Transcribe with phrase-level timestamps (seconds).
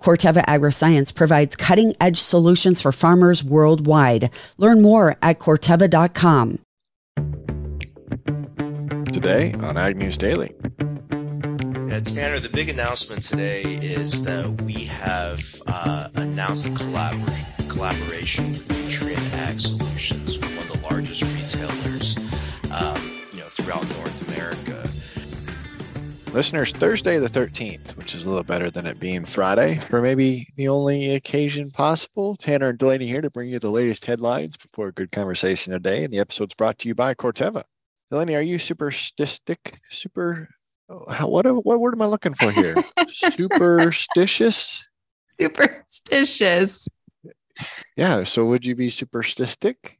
[0.00, 4.30] Corteva Agriscience provides cutting edge solutions for farmers worldwide.
[4.56, 6.58] Learn more at Corteva.com.
[9.12, 10.54] Today on Ag News Daily.
[10.80, 18.48] Yeah, Tanner, the big announcement today is that we have uh, announced a collabor- collaboration
[18.48, 22.16] with Nutrien Ag Solutions, one of the largest retailers,
[22.70, 24.09] um, you know, throughout North America.
[26.32, 30.46] Listeners, Thursday the 13th, which is a little better than it being Friday, for maybe
[30.54, 32.36] the only occasion possible.
[32.36, 36.04] Tanner and Delaney here to bring you the latest headlines before a good conversation today.
[36.04, 37.64] And the episode's brought to you by Corteva.
[38.12, 39.78] Delaney, are you superstistic?
[39.88, 40.48] Super,
[41.08, 42.76] how, what, what word am I looking for here?
[43.08, 44.84] Superstitious?
[45.40, 46.88] Superstitious.
[47.96, 48.22] Yeah.
[48.22, 49.98] So would you be superstistic?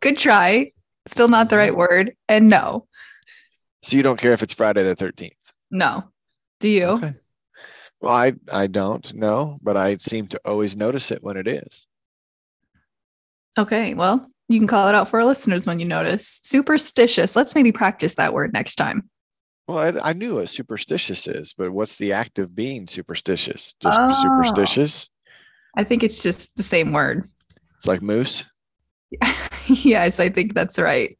[0.00, 0.72] Good try.
[1.06, 1.60] Still not the mm-hmm.
[1.60, 2.16] right word.
[2.28, 2.88] And no.
[3.84, 5.32] So you don't care if it's Friday the 13th?
[5.70, 6.04] No.
[6.58, 6.84] Do you?
[6.86, 7.14] Okay.
[8.00, 11.86] Well, I, I don't know, but I seem to always notice it when it is.
[13.58, 13.92] Okay.
[13.92, 16.40] Well, you can call it out for our listeners when you notice.
[16.42, 17.36] Superstitious.
[17.36, 19.10] Let's maybe practice that word next time.
[19.68, 23.74] Well, I, I knew what superstitious is, but what's the act of being superstitious?
[23.82, 24.22] Just Oh.
[24.22, 25.10] superstitious?
[25.76, 27.28] I think it's just the same word.
[27.76, 28.44] It's like moose.
[29.66, 31.18] yes, I think that's right.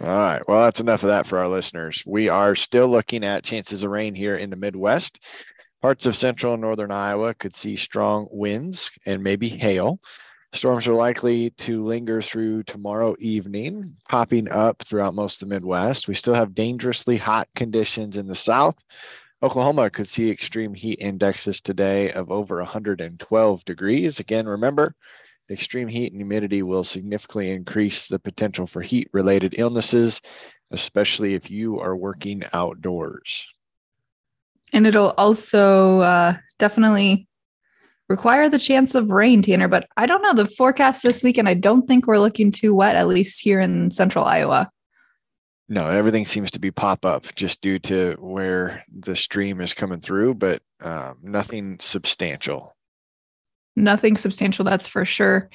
[0.00, 0.42] All right.
[0.48, 2.02] Well, that's enough of that for our listeners.
[2.06, 5.22] We are still looking at chances of rain here in the Midwest.
[5.82, 10.00] Parts of central and northern Iowa could see strong winds and maybe hail.
[10.54, 16.08] Storms are likely to linger through tomorrow evening, popping up throughout most of the Midwest.
[16.08, 18.82] We still have dangerously hot conditions in the south.
[19.42, 24.18] Oklahoma could see extreme heat indexes today of over 112 degrees.
[24.18, 24.94] Again, remember,
[25.50, 30.20] extreme heat and humidity will significantly increase the potential for heat related illnesses,
[30.70, 33.46] especially if you are working outdoors.
[34.72, 37.26] And it'll also uh, definitely
[38.08, 39.68] require the chance of rain, Tanner.
[39.68, 41.48] But I don't know the forecast this weekend.
[41.48, 44.70] I don't think we're looking too wet, at least here in central Iowa.
[45.68, 50.00] No, everything seems to be pop up just due to where the stream is coming
[50.00, 52.74] through, but um, nothing substantial.
[53.76, 55.50] Nothing substantial, that's for sure.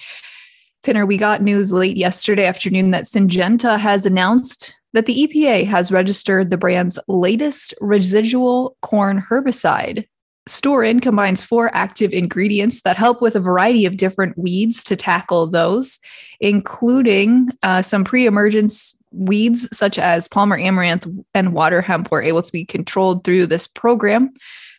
[0.84, 5.92] Tanner, we got news late yesterday afternoon that Syngenta has announced that the EPA has
[5.92, 10.06] registered the brand's latest residual corn herbicide.
[10.48, 15.48] Storen combines four active ingredients that help with a variety of different weeds to tackle
[15.48, 15.98] those,
[16.40, 22.44] including uh, some pre emergence weeds such as Palmer amaranth and water hemp were able
[22.44, 24.32] to be controlled through this program.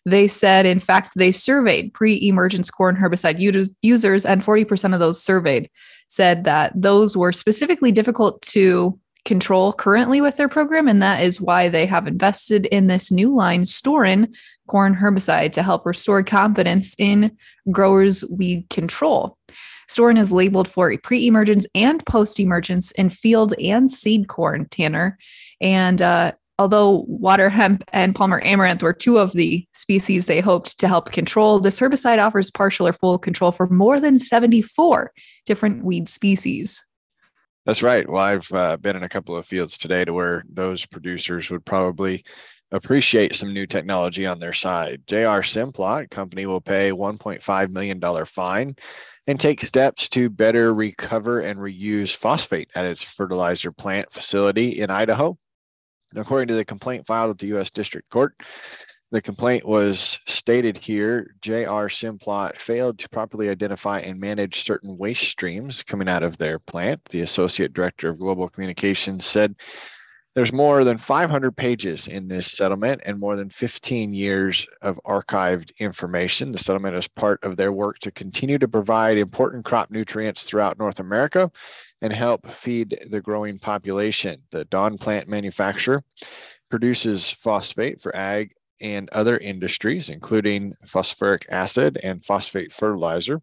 [0.06, 3.40] They said, in fact, they surveyed pre emergence corn herbicide
[3.82, 5.68] users, and 40% of those surveyed
[6.08, 10.86] said that those were specifically difficult to control currently with their program.
[10.86, 14.32] And that is why they have invested in this new line, Storen
[14.68, 17.36] corn herbicide, to help restore confidence in
[17.72, 19.36] growers' weed control.
[19.88, 25.18] Storen is labeled for pre emergence and post emergence in field and seed corn, Tanner.
[25.60, 30.78] And uh, although water hemp and Palmer amaranth were two of the species they hoped
[30.80, 35.12] to help control, this herbicide offers partial or full control for more than 74
[35.44, 36.84] different weed species.
[37.66, 38.08] That's right.
[38.08, 41.64] Well, I've uh, been in a couple of fields today to where those producers would
[41.64, 42.24] probably
[42.70, 45.02] appreciate some new technology on their side.
[45.06, 48.76] JR Simplot company will pay $1.5 million fine
[49.26, 54.90] and take steps to better recover and reuse phosphate at its fertilizer plant facility in
[54.90, 55.36] Idaho.
[56.16, 57.70] According to the complaint filed at the U.S.
[57.70, 58.34] District Court,
[59.12, 65.28] the complaint was stated here JR Simplot failed to properly identify and manage certain waste
[65.28, 67.04] streams coming out of their plant.
[67.06, 69.54] The associate director of global communications said
[70.34, 75.70] there's more than 500 pages in this settlement and more than 15 years of archived
[75.78, 76.52] information.
[76.52, 80.78] The settlement is part of their work to continue to provide important crop nutrients throughout
[80.78, 81.50] North America
[82.02, 84.42] and help feed the growing population.
[84.50, 86.04] The Don plant manufacturer
[86.70, 93.40] produces phosphate for ag and other industries, including phosphoric acid and phosphate fertilizer,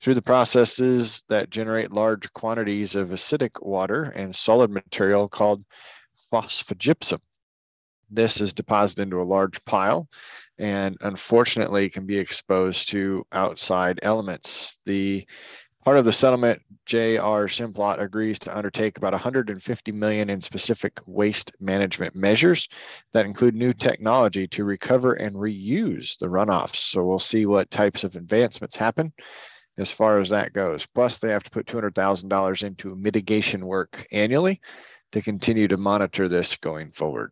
[0.00, 5.64] through the processes that generate large quantities of acidic water and solid material called
[6.30, 7.20] phosphogypsum.
[8.10, 10.08] This is deposited into a large pile
[10.58, 14.78] and unfortunately can be exposed to outside elements.
[14.84, 15.26] The
[15.84, 17.46] part of the settlement, J.R.
[17.46, 22.68] Simplot agrees to undertake about 150 million in specific waste management measures
[23.12, 26.76] that include new technology to recover and reuse the runoffs.
[26.76, 29.12] So we'll see what types of advancements happen
[29.78, 30.86] as far as that goes.
[30.86, 34.60] Plus, they have to put $200,000 into mitigation work annually
[35.12, 37.30] to continue to monitor this going forward.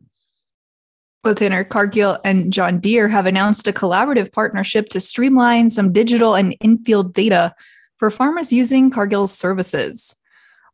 [1.24, 6.34] Well, Tanner, Cargill and John Deere have announced a collaborative partnership to streamline some digital
[6.34, 7.54] and infield data
[8.02, 10.16] for farmers using Cargill's services.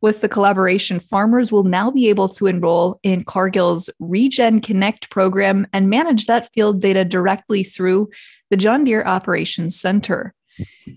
[0.01, 5.67] With the collaboration, farmers will now be able to enroll in Cargill's Regen Connect program
[5.71, 8.09] and manage that field data directly through
[8.49, 10.33] the John Deere Operations Center.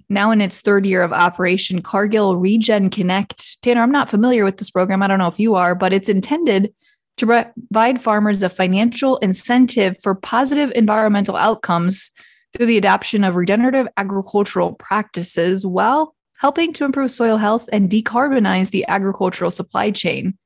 [0.08, 3.61] Now in its third year of operation, Cargill Regen Connect.
[3.61, 5.02] Tanner, I'm not familiar with this program.
[5.02, 6.73] I don't know if you are, but it's intended
[7.19, 12.11] to provide farmers a financial incentive for positive environmental outcomes
[12.56, 18.73] through the adoption of regenerative agricultural practices while helping to improve soil health and decarbonize
[18.73, 20.37] the agricultural supply chain.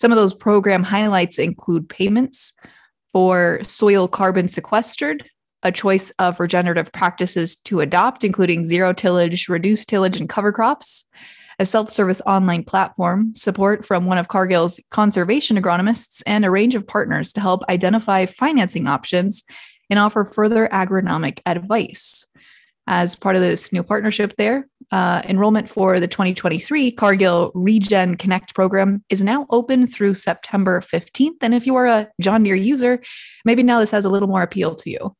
[0.00, 2.54] Some of those program highlights include payments
[3.12, 5.22] for soil carbon sequestered,
[5.62, 11.04] a choice of regenerative practices to adopt, including zero tillage, reduced tillage, and cover crops,
[11.58, 16.74] a self service online platform, support from one of Cargill's conservation agronomists, and a range
[16.74, 19.44] of partners to help identify financing options
[19.90, 22.26] and offer further agronomic advice.
[22.86, 28.54] As part of this new partnership, there, uh, enrollment for the 2023 Cargill Regen Connect
[28.54, 31.38] program is now open through September 15th.
[31.40, 33.02] And if you are a John Deere user,
[33.44, 35.16] maybe now this has a little more appeal to you.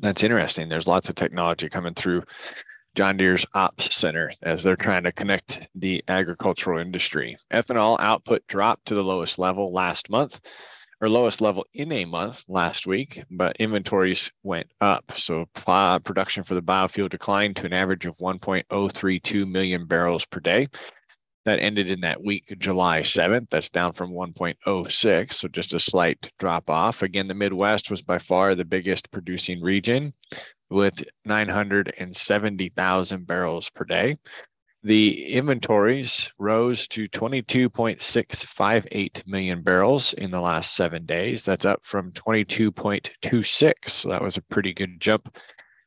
[0.00, 0.68] That's interesting.
[0.68, 2.22] There's lots of technology coming through
[2.94, 7.36] John Deere's Ops Center as they're trying to connect the agricultural industry.
[7.52, 10.40] Ethanol output dropped to the lowest level last month,
[11.02, 15.12] or lowest level in a month last week, but inventories went up.
[15.16, 20.68] So production for the biofuel declined to an average of 1.032 million barrels per day.
[21.44, 23.48] That ended in that week, July 7th.
[23.50, 27.02] That's down from 1.06, so just a slight drop off.
[27.02, 30.14] Again, the Midwest was by far the biggest producing region
[30.70, 34.18] with 970,000 barrels per day.
[34.84, 41.44] The inventories rose to 22.658 million barrels in the last seven days.
[41.44, 43.88] That's up from 22.26.
[43.88, 45.38] So that was a pretty good jump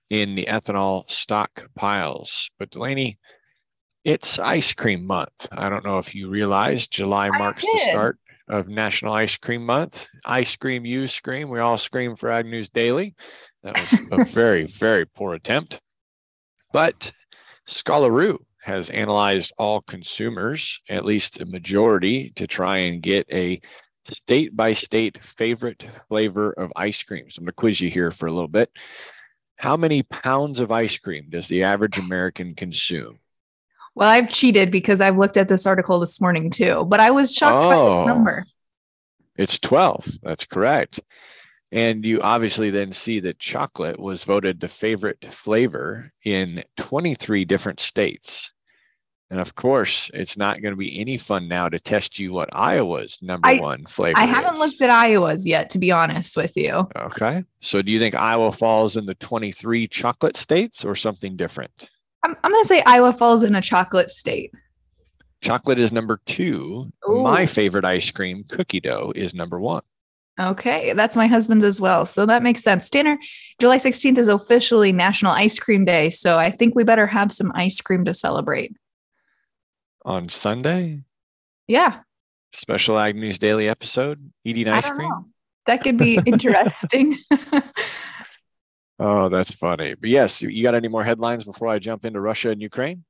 [0.09, 2.49] in the ethanol stockpiles.
[2.57, 3.19] But Delaney,
[4.05, 5.45] it's ice cream month.
[5.51, 10.07] I don't know if you realize July marks the start of National Ice Cream Month.
[10.25, 11.49] Ice cream, you scream.
[11.49, 13.13] We all scream for Ag News Daily.
[13.63, 15.81] That was a very, very poor attempt.
[16.71, 17.11] But
[17.67, 23.61] Scalaroo has analyzed all consumers, at least a majority, to try and get a
[24.11, 27.29] state by state favorite flavor of ice cream.
[27.29, 28.71] So I'm going to quiz you here for a little bit.
[29.57, 33.19] How many pounds of ice cream does the average American consume?
[33.93, 37.35] Well, I've cheated because I've looked at this article this morning too, but I was
[37.35, 38.07] shocked oh, by this oh.
[38.07, 38.45] number.
[39.37, 40.09] It's 12.
[40.23, 40.99] That's correct.
[41.71, 47.79] And you obviously then see that chocolate was voted the favorite flavor in 23 different
[47.79, 48.51] states.
[49.31, 52.49] And of course, it's not going to be any fun now to test you what
[52.53, 54.19] Iowa's number I, one flavor.
[54.19, 54.59] I haven't is.
[54.59, 56.87] looked at Iowa's yet, to be honest with you.
[56.95, 57.43] Okay.
[57.59, 61.89] So do you think Iowa falls in the 23 chocolate states or something different?
[62.23, 64.51] I'm, I'm going to say Iowa falls in a chocolate state.
[65.41, 66.91] Chocolate is number two.
[67.09, 67.21] Ooh.
[67.21, 69.81] My favorite ice cream, cookie dough, is number one.
[70.39, 72.05] Okay, that's my husband's as well.
[72.05, 72.89] So that makes sense.
[72.89, 73.17] Tanner,
[73.59, 76.09] July 16th is officially National Ice Cream Day.
[76.09, 78.75] So I think we better have some ice cream to celebrate.
[80.05, 81.01] On Sunday?
[81.67, 82.01] Yeah.
[82.53, 85.09] Special Ag News Daily episode, eating ice cream?
[85.09, 85.25] Know.
[85.65, 87.17] That could be interesting.
[88.99, 89.95] oh, that's funny.
[89.95, 93.03] But yes, you got any more headlines before I jump into Russia and Ukraine?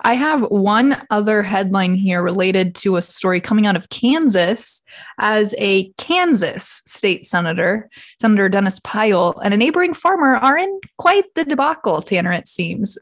[0.00, 4.82] I have one other headline here related to a story coming out of Kansas
[5.18, 7.88] as a Kansas state senator,
[8.20, 12.98] Senator Dennis Pyle, and a neighboring farmer are in quite the debacle, Tanner, it seems.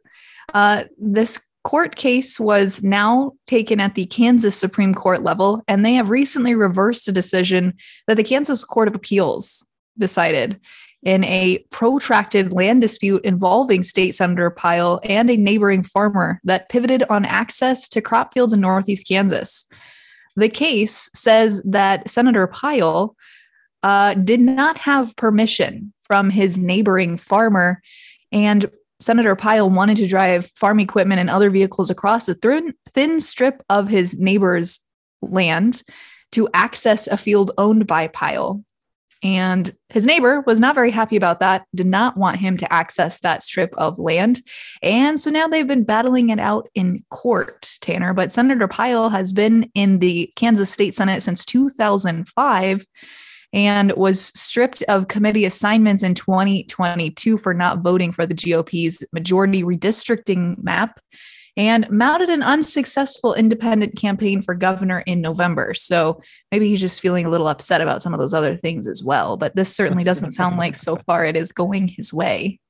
[0.52, 1.38] Uh, this
[1.68, 6.54] court case was now taken at the Kansas Supreme Court level, and they have recently
[6.54, 7.74] reversed a decision
[8.06, 9.66] that the Kansas Court of Appeals
[9.98, 10.58] decided
[11.02, 17.02] in a protracted land dispute involving State Senator Pyle and a neighboring farmer that pivoted
[17.10, 19.66] on access to crop fields in Northeast Kansas.
[20.36, 23.14] The case says that Senator Pyle
[23.82, 27.82] uh, did not have permission from his neighboring farmer,
[28.32, 33.20] and Senator Pyle wanted to drive farm equipment and other vehicles across a thin, thin
[33.20, 34.80] strip of his neighbor's
[35.22, 35.82] land
[36.32, 38.64] to access a field owned by Pyle.
[39.22, 43.18] And his neighbor was not very happy about that, did not want him to access
[43.20, 44.40] that strip of land.
[44.80, 48.14] And so now they've been battling it out in court, Tanner.
[48.14, 52.84] But Senator Pyle has been in the Kansas State Senate since 2005
[53.52, 59.62] and was stripped of committee assignments in 2022 for not voting for the GOP's majority
[59.62, 61.00] redistricting map
[61.56, 65.74] and mounted an unsuccessful independent campaign for governor in November.
[65.74, 69.02] So maybe he's just feeling a little upset about some of those other things as
[69.02, 69.36] well.
[69.36, 72.60] But this certainly doesn't sound like so far it is going his way.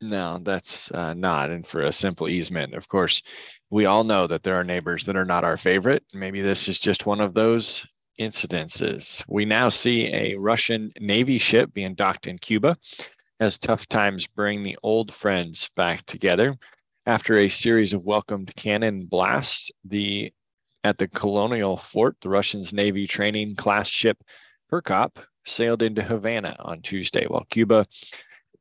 [0.00, 1.50] No, that's uh, not.
[1.50, 3.22] And for a simple easement, of course,
[3.70, 6.02] we all know that there are neighbors that are not our favorite.
[6.12, 7.86] Maybe this is just one of those
[8.20, 9.24] incidences.
[9.28, 12.76] We now see a Russian Navy ship being docked in Cuba
[13.40, 16.56] as tough times bring the old friends back together.
[17.06, 20.32] After a series of welcomed cannon blasts, the
[20.84, 24.18] at the colonial fort, the Russians Navy training class ship
[24.70, 27.86] Perekop sailed into Havana on Tuesday, while Cuba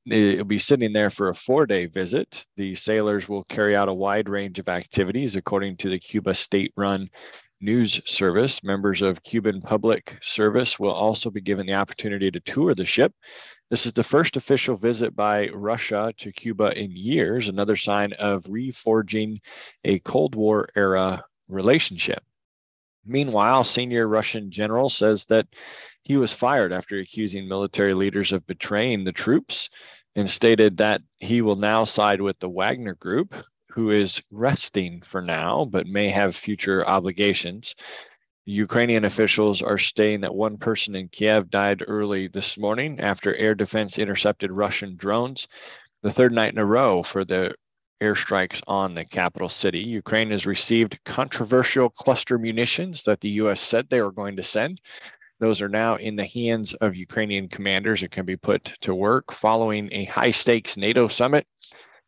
[0.10, 2.46] eh, it'll be sitting there for a four day visit.
[2.58, 6.74] The sailors will carry out a wide range of activities according to the Cuba state
[6.76, 7.10] run
[7.62, 8.64] news service.
[8.64, 13.14] Members of Cuban public service will also be given the opportunity to tour the ship.
[13.70, 18.44] This is the first official visit by Russia to Cuba in years, another sign of
[18.44, 19.40] reforging
[19.86, 22.24] a Cold War era relationship.
[23.06, 25.48] Meanwhile, senior Russian general says that
[26.04, 29.70] he was fired after accusing military leaders of betraying the troops
[30.16, 33.34] and stated that he will now side with the Wagner Group,
[33.74, 37.76] who is resting for now but may have future obligations.
[38.46, 43.56] Ukrainian officials are stating that one person in Kiev died early this morning after air
[43.56, 45.48] defense intercepted Russian drones,
[46.02, 47.54] the third night in a row for the
[48.02, 49.80] airstrikes on the capital city.
[49.80, 53.62] Ukraine has received controversial cluster munitions that the U.S.
[53.62, 54.82] said they were going to send.
[55.40, 59.32] Those are now in the hands of Ukrainian commanders and can be put to work
[59.32, 61.48] following a high stakes NATO summit.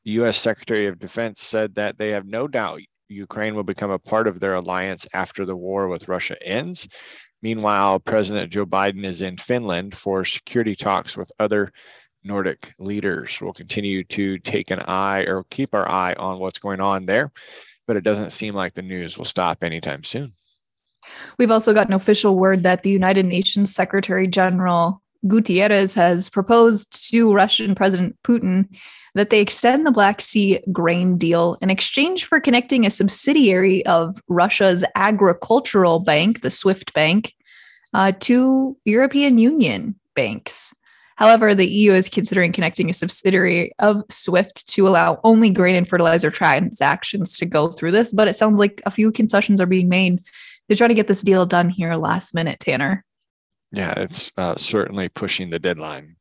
[0.05, 0.37] The U.S.
[0.37, 4.39] Secretary of Defense said that they have no doubt Ukraine will become a part of
[4.39, 6.87] their alliance after the war with Russia ends.
[7.41, 11.71] Meanwhile, President Joe Biden is in Finland for security talks with other
[12.23, 13.37] Nordic leaders.
[13.41, 17.31] We'll continue to take an eye or keep our eye on what's going on there,
[17.85, 20.33] but it doesn't seem like the news will stop anytime soon.
[21.37, 27.09] We've also got gotten official word that the United Nations Secretary General Guterres has proposed
[27.11, 28.67] to Russian President Putin
[29.15, 34.21] that they extend the Black Sea grain deal in exchange for connecting a subsidiary of
[34.27, 37.35] Russia's agricultural bank, the SWIFT bank,
[37.93, 40.73] uh, to European Union banks.
[41.15, 45.87] However, the EU is considering connecting a subsidiary of SWIFT to allow only grain and
[45.87, 48.13] fertilizer transactions to go through this.
[48.13, 50.23] But it sounds like a few concessions are being made
[50.69, 53.05] to try to get this deal done here last minute, Tanner.
[53.73, 56.15] Yeah, it's uh, certainly pushing the deadline.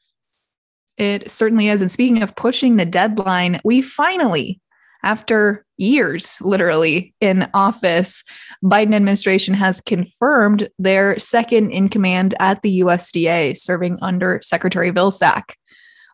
[0.97, 1.83] It certainly is.
[1.83, 4.61] And speaking of pushing the deadline, we finally,
[5.03, 8.25] after years literally in office,
[8.65, 15.55] Biden administration has confirmed their second in command at the USDA, serving under Secretary Vilsack.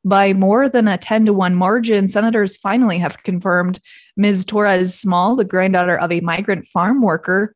[0.05, 3.79] By more than a 10 to 1 margin, senators finally have confirmed
[4.17, 4.45] Ms.
[4.45, 7.55] Torres Small, the granddaughter of a migrant farm worker,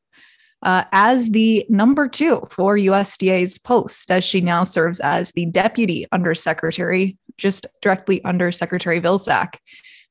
[0.62, 6.06] uh, as the number two for USDA's post, as she now serves as the deputy
[6.12, 9.56] undersecretary, just directly under Secretary Vilsack.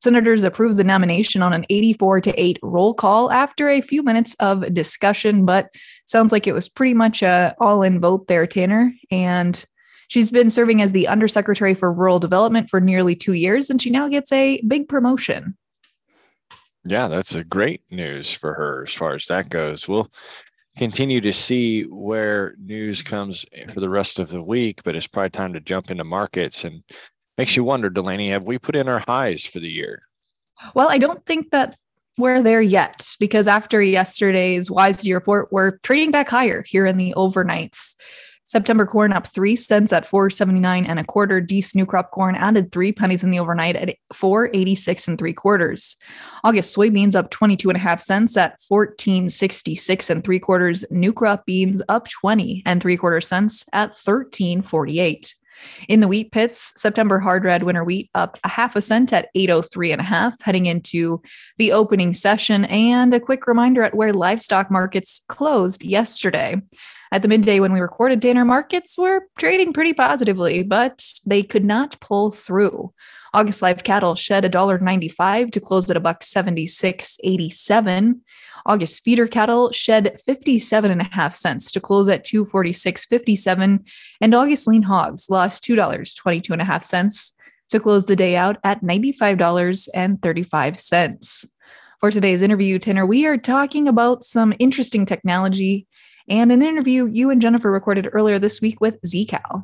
[0.02, 4.36] Senators approved the nomination on an 84 to 8 roll call after a few minutes
[4.40, 5.70] of discussion, but
[6.06, 8.94] sounds like it was pretty much a all in vote there, Tanner.
[9.12, 9.64] And
[10.08, 13.92] she's been serving as the Undersecretary for Rural Development for nearly two years, and she
[13.92, 15.56] now gets a big promotion.
[16.84, 19.88] Yeah, that's a great news for her as far as that goes.
[19.88, 20.12] We'll
[20.78, 25.30] continue to see where news comes for the rest of the week, but it's probably
[25.30, 26.84] time to jump into markets and
[27.38, 30.04] makes you wonder, Delaney, have we put in our highs for the year?
[30.74, 31.78] Well, I don't think that
[32.18, 37.14] we're there yet because after yesterday's WISE report, we're trading back higher here in the
[37.16, 37.96] overnights.
[38.52, 41.40] September corn up three cents at 479 and a quarter.
[41.40, 45.96] Dees new crop corn added three pennies in the overnight at 486 and three quarters.
[46.44, 50.84] August soybeans up 22 and a half cents at 1466 and three quarters.
[50.92, 55.34] New crop beans up 20 and three quarter cents at 1348.
[55.88, 59.30] In the wheat pits, September hard red winter wheat up a half a cent at
[59.34, 61.22] 803 and a half heading into
[61.56, 66.62] the opening session and a quick reminder at where livestock markets closed yesterday.
[67.14, 71.66] At the midday when we recorded, Tanner markets were trading pretty positively, but they could
[71.66, 72.94] not pull through.
[73.34, 78.22] August live cattle shed $1.95 to close at a buck 76.87.
[78.66, 83.86] August feeder cattle shed 57 and a half cents to close at 246.57.
[84.22, 87.34] And August lean hogs lost $2.22 and a half cents
[87.70, 91.46] to close the day out at $95.35.
[92.00, 95.88] For today's interview, Tanner, we are talking about some interesting technology
[96.28, 99.64] and an interview you and Jennifer recorded earlier this week with ZeaKal.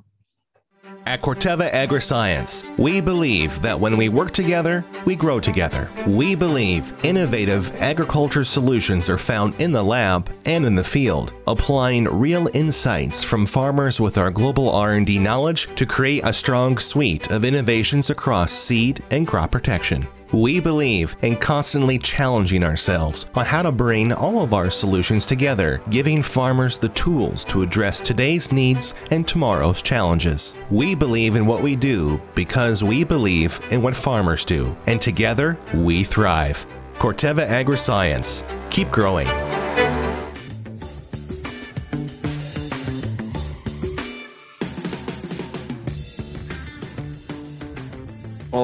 [1.07, 5.89] At Corteva Agriscience, we believe that when we work together, we grow together.
[6.05, 12.05] We believe innovative agriculture solutions are found in the lab and in the field, applying
[12.05, 17.45] real insights from farmers with our global R&D knowledge to create a strong suite of
[17.45, 20.09] innovations across seed and crop protection.
[20.31, 25.81] We believe in constantly challenging ourselves on how to bring all of our solutions together,
[25.89, 30.53] giving farmers the tools to address today's needs and tomorrow's challenges.
[30.69, 35.57] We believe in what we do because we believe in what farmers do, and together
[35.73, 36.65] we thrive.
[36.95, 38.43] Corteva Agriscience.
[38.69, 39.27] Keep growing.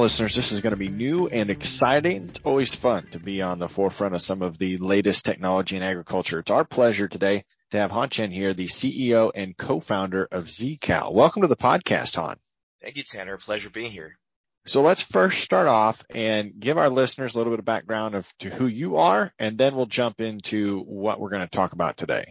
[0.04, 2.28] Listeners, this is going to be new and exciting.
[2.28, 5.82] It's always fun to be on the forefront of some of the latest technology in
[5.82, 6.40] agriculture.
[6.40, 11.14] It's our pleasure today to have Han Chen here, the CEO and co-founder of ZeaKal.
[11.14, 12.36] Welcome to the podcast, Han.
[12.82, 13.38] Thank you, Tanner.
[13.38, 14.18] Pleasure being here.
[14.66, 18.30] So let's first start off and give our listeners a little bit of background of
[18.40, 21.96] to who you are, and then we'll jump into what we're going to talk about
[21.96, 22.26] today.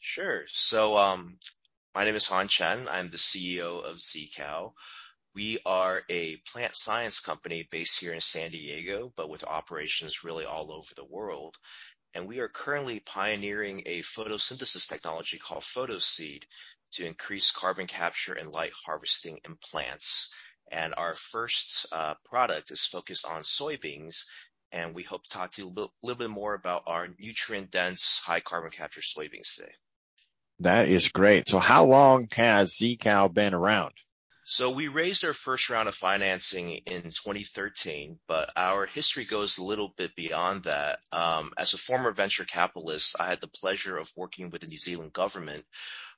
[0.00, 0.42] Sure.
[0.48, 1.38] So, um,
[1.94, 2.88] my name is Han Chen.
[2.90, 4.74] I'm the CEO of ZeaKal.
[5.38, 10.44] We are a plant science company based here in San Diego, but with operations really
[10.44, 11.56] all over the world.
[12.12, 16.42] And we are currently pioneering a photosynthesis technology called PhotoSeed
[16.94, 20.32] to increase carbon capture and light harvesting in plants.
[20.72, 24.24] And our first uh, product is focused on soybeans,
[24.72, 28.22] and we hope to talk to you a little, little bit more about our nutrient-dense,
[28.26, 29.72] high carbon capture soybeans today.
[30.58, 31.46] That is great.
[31.46, 33.92] So how long has ZeaKal been around?
[34.50, 39.62] So we raised our first round of financing in 2013, but our history goes a
[39.62, 41.00] little bit beyond that.
[41.12, 44.78] Um, as a former venture capitalist, I had the pleasure of working with the New
[44.78, 45.66] Zealand government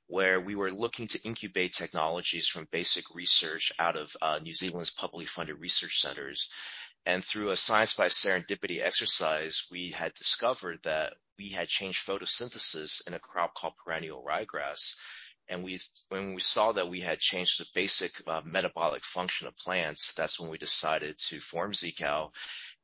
[0.07, 4.91] where we were looking to incubate technologies from basic research out of uh, New Zealand's
[4.91, 6.49] publicly funded research centers.
[7.05, 13.05] And through a science by serendipity exercise, we had discovered that we had changed photosynthesis
[13.09, 14.95] in a crop called perennial ryegrass
[15.49, 15.79] and we
[16.09, 20.39] when we saw that we had changed the basic uh, metabolic function of plants, that's
[20.39, 22.31] when we decided to form ZeaKal,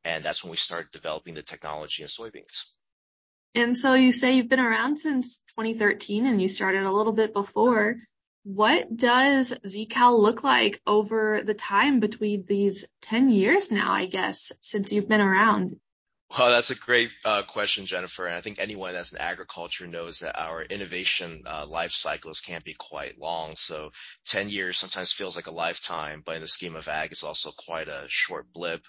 [0.03, 2.73] and that's when we started developing the technology in soybeans.
[3.55, 7.33] And so you say you've been around since 2013 and you started a little bit
[7.33, 7.97] before.
[8.43, 14.51] What does ZeaKal look like over the time between these 10 years now, I guess,
[14.61, 15.79] since you've been around?
[16.29, 18.25] Well, that's a great uh, question, Jennifer.
[18.25, 22.61] And I think anyone that's in agriculture knows that our innovation uh, life cycles can
[22.65, 23.55] be quite long.
[23.55, 23.91] So
[24.25, 27.51] 10 years sometimes feels like a lifetime, but in the scheme of ag, it's also
[27.51, 28.81] quite a short blip.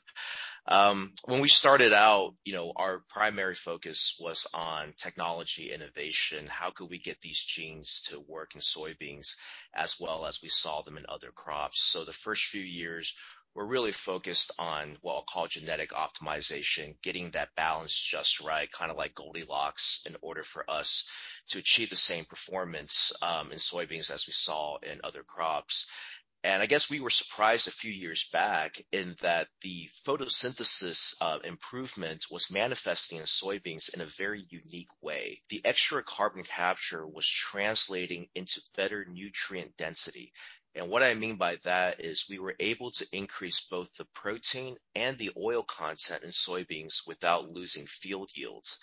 [0.71, 6.45] Um, when we started out, you know, our primary focus was on technology innovation.
[6.47, 9.37] How could we get these genes to work in soybeans
[9.75, 11.83] as well as we saw them in other crops?
[11.83, 13.15] So the first few years
[13.55, 18.91] we're really focused on what I'll call genetic optimization, getting that balance just right, kind
[18.91, 21.11] of like Goldilocks, in order for us
[21.49, 25.91] to achieve the same performance um, in soybeans as we saw in other crops.
[26.45, 31.41] And I guess we were surprised a few years back in that the photosynthesis uh,
[31.43, 35.43] improvement was manifesting in soybeans in a very unique way.
[35.49, 40.33] The extra carbon capture was translating into better nutrient density.
[40.77, 44.77] And what I mean by that is we were able to increase both the protein
[44.95, 48.79] and the oil content in soybeans without losing field yields.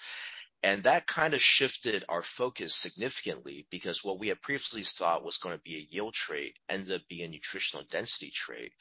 [0.65, 5.37] And that kind of shifted our focus significantly because what we had previously thought was
[5.37, 8.71] going to be a yield trade ended up being a nutritional density trade.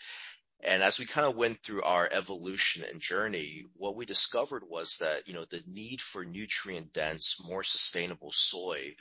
[0.60, 4.96] And as we kind of went through our evolution and journey, what we discovered was
[5.02, 8.94] that, you know, the need for nutrient dense, more sustainable soy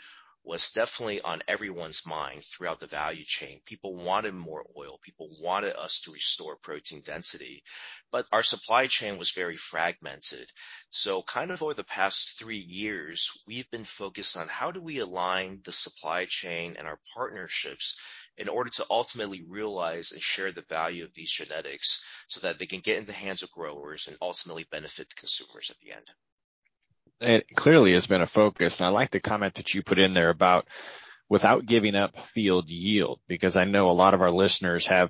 [0.46, 3.62] was definitely on everyone's mind throughout the value chain.
[3.66, 5.00] People wanted more oil.
[5.02, 7.64] People wanted us to restore protein density,
[8.12, 10.46] but our supply chain was very fragmented.
[10.92, 15.00] So kind of over the past three years, we've been focused on how do we
[15.00, 17.98] align the supply chain and our partnerships
[18.38, 22.66] in order to ultimately realize and share the value of these genetics so that they
[22.66, 26.10] can get in the hands of growers and ultimately benefit the consumers at the end
[27.24, 28.80] it clearly has been a focus.
[28.80, 30.68] And I like the comment that you put in there about
[31.30, 35.10] without giving up field yield, because I know a lot of our listeners have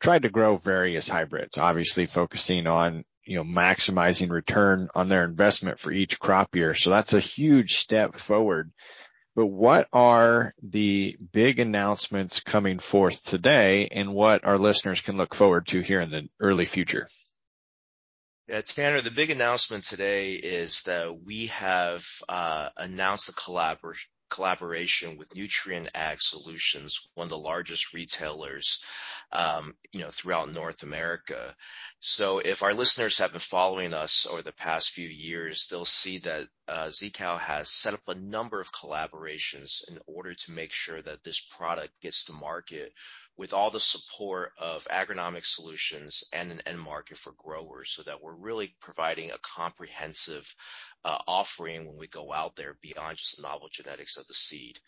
[0.00, 5.78] tried to grow various hybrids, obviously focusing on, you know, maximizing return on their investment
[5.78, 6.74] for each crop year.
[6.74, 8.72] So that's a huge step forward.
[9.34, 15.34] But what are the big announcements coming forth today and what our listeners can look
[15.34, 17.08] forward to here in the early future?
[18.48, 23.94] Yeah, Tanner, the big announcement today is that we have uh, announced a collabor-
[24.30, 28.82] collaboration with Nutrien Ag Solutions, one of the largest retailers,
[29.92, 31.54] you know, throughout North America.
[32.00, 36.18] So if our listeners have been following us over the past few years, they'll see
[36.18, 41.00] that uh, ZeaKal has set up a number of collaborations in order to make sure
[41.00, 42.92] that this product gets to market
[43.36, 48.22] with all the support of agronomic solutions and an end market for growers so that
[48.22, 50.54] we're really providing a comprehensive
[51.04, 54.78] uh, offering when we go out there beyond just the novel genetics of the seed.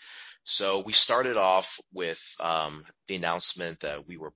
[0.45, 4.34] So we started off with um, the announcement that we were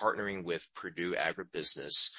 [0.00, 2.10] partnering with Perdue Agribusiness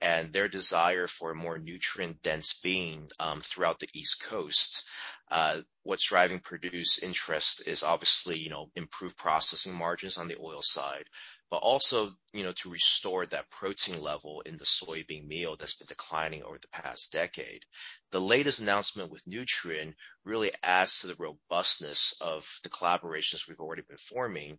[0.00, 4.88] and their desire for a more nutrient dense bean um, throughout the East Coast.
[5.30, 10.62] Uh, what's driving Perdue's interest is obviously, you know, improved processing margins on the oil
[10.62, 11.04] side,
[11.50, 15.86] but also, you know, to restore that protein level in the soybean meal that's been
[15.88, 17.64] declining over the past decade.
[18.10, 23.82] The latest announcement with Nutrien really adds to the robustness of the collaborations we've already
[23.82, 24.58] been forming,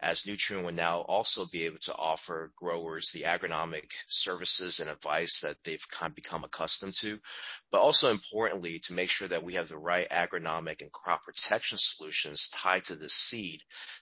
[0.00, 5.40] as Nutrien will now also be able to offer growers the agronomic services and advice
[5.40, 7.18] that they've kind of become accustomed to,
[7.70, 11.76] but also importantly, to make sure that we have the right agronomic and crop protection
[11.78, 13.60] solutions tied to the seed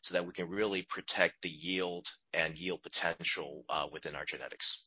[0.08, 4.86] so that we can really protect the yield and yield potential uh, within our genetics.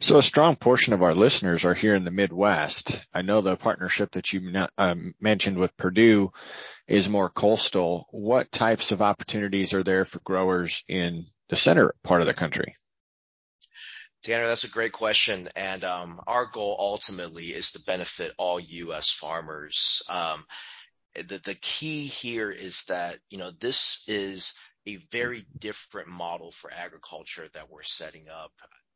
[0.00, 3.00] So a strong portion of our listeners are here in the Midwest.
[3.12, 6.30] I know the partnership that you um, mentioned with Perdue
[6.86, 8.06] is more coastal.
[8.12, 12.76] What types of opportunities are there for growers in the center part of the country?
[14.22, 15.48] Tanner, that's a great question.
[15.56, 19.10] And um, our goal ultimately is to benefit all U.S.
[19.10, 20.02] farmers.
[20.08, 20.44] Um,
[21.14, 24.54] the, the key here is that, you know, this is
[24.86, 28.52] a very different model for agriculture that we're setting up.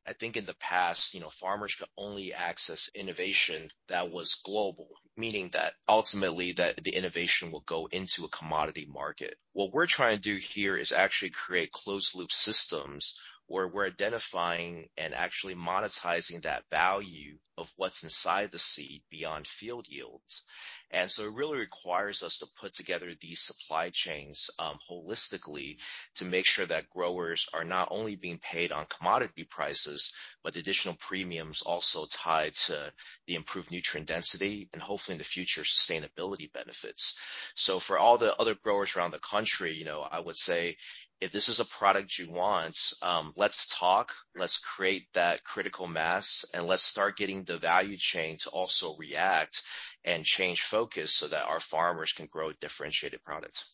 [0.07, 4.89] I think in the past, you know, farmers could only access innovation that was global,
[5.19, 9.37] meaning that ultimately that the innovation will go into a commodity market.
[9.53, 14.89] What we're trying to do here is actually create closed loop systems where we're identifying
[14.99, 20.43] and actually monetizing that value of what's inside the seed beyond field yields.
[20.91, 25.79] And so it really requires us to put together these supply chains um, holistically
[26.17, 30.13] to make sure that growers are not only being paid on commodity prices,
[30.45, 32.93] but additional premiums also tied to
[33.27, 37.19] the improved nutrient density and hopefully in the future sustainability benefits.
[37.55, 40.77] So for all the other growers around the country, you know, I would say
[41.21, 46.45] if this is a product you want, um, let's talk, let's create that critical mass,
[46.55, 49.63] and let's start getting the value chain to also react
[50.05, 53.65] and change focus so that our farmers can grow differentiated product.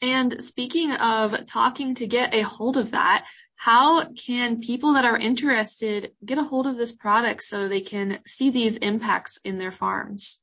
[0.00, 3.26] And speaking of talking to get a hold of that,
[3.56, 8.20] how can people that are interested get a hold of this product so they can
[8.24, 10.40] see these impacts in their farms?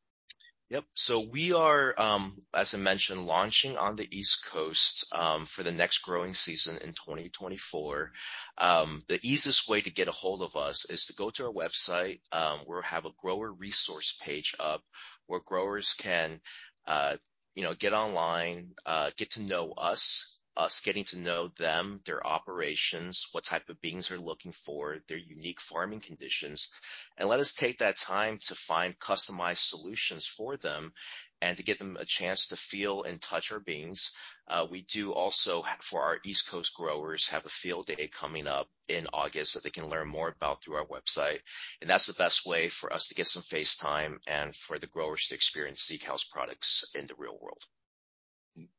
[0.70, 0.84] Yep.
[0.96, 5.72] So we are, um, as I mentioned, launching on the East Coast um, for the
[5.72, 8.12] next growing season in 2024.
[8.58, 11.54] Um, the easiest way to get a hold of us is to go to our
[11.54, 12.20] website.
[12.66, 14.82] We'll have a grower resource page up
[15.28, 16.42] where growers can,
[16.88, 17.18] uh,
[17.54, 22.26] you know, get online, uh, get to know us, us getting to know them, their
[22.26, 26.70] operations, what type of beans they're looking for, their unique farming conditions,
[27.18, 30.94] and let us take that time to find customized solutions for them
[31.42, 34.12] and to give them a chance to feel and touch our beans.
[34.48, 38.68] Uh, we do also, for our East Coast growers, have a field day coming up
[38.88, 41.40] in August that they can learn more about through our website.
[41.82, 44.88] And that's the best way for us to get some face time and for the
[44.88, 47.64] growers to experience ZeaKal's products in the real world.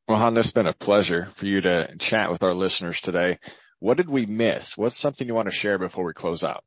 [0.07, 3.39] Well, Han, it's been a pleasure for you to chat with our listeners today.
[3.79, 4.77] What did we miss?
[4.77, 6.63] What's something you want to share before we close out?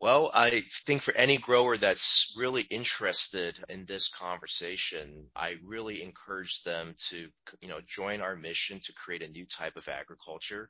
[0.00, 6.62] Well, I think for any grower that's really interested in this conversation, I really encourage
[6.64, 7.28] them to,
[7.62, 10.68] you know, join our mission to create a new type of agriculture.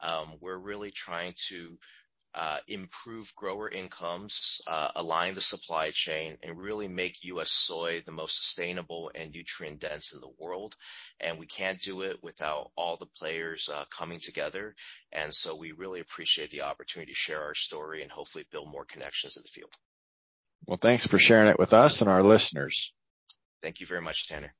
[0.00, 1.78] Um, we're really trying to
[2.66, 7.50] improve grower incomes, uh, align the supply chain, and really make U.S.
[7.50, 10.76] soy the most sustainable and nutrient dense in the world.
[11.20, 14.74] And we can't do it without all the players uh, coming together.
[15.12, 18.84] And so we really appreciate the opportunity to share our story and hopefully build more
[18.84, 19.72] connections in the field.
[20.66, 22.92] Well, thanks for sharing it with us and our listeners.
[23.62, 24.52] Thank you very much, Tanner.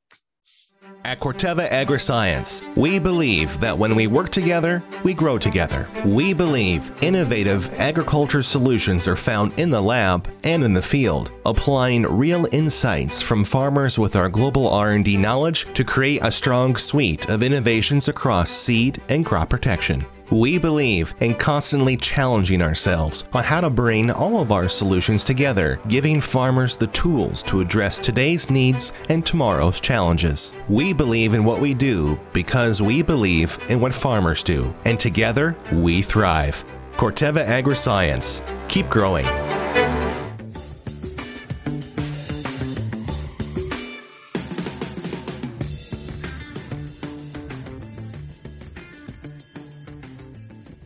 [1.04, 5.88] At Corteva Agriscience, we believe that when we work together, we grow together.
[6.04, 12.02] We believe innovative agriculture solutions are found in the lab and in the field, applying
[12.02, 17.42] real insights from farmers with our global R&D knowledge to create a strong suite of
[17.42, 20.06] innovations across seed and crop protection.
[20.32, 25.78] We believe in constantly challenging ourselves on how to bring all of our solutions together,
[25.88, 30.50] giving farmers the tools to address today's needs and tomorrow's challenges.
[30.70, 35.54] We believe in what we do because we believe in what farmers do, and together
[35.70, 36.64] we thrive.
[36.94, 38.40] Corteva Agriscience.
[38.68, 39.26] Keep growing.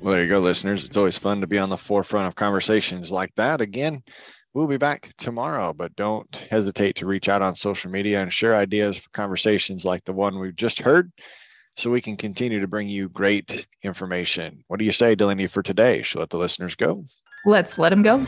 [0.07, 0.85] Well, there you go, listeners.
[0.85, 3.61] It's always fun to be on the forefront of conversations like that.
[3.61, 4.05] Again,
[4.55, 8.55] we'll be back tomorrow, but don't hesitate to reach out on social media and share
[8.55, 11.11] ideas for conversations like the one we've just heard
[11.77, 14.63] so we can continue to bring you great information.
[14.69, 16.03] What do you say, Delaney, for today?
[16.03, 17.05] Should let the listeners go?
[17.45, 18.25] Let's let them go.